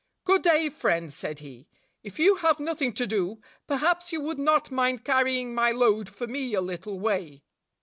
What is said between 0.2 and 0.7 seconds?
"Good day,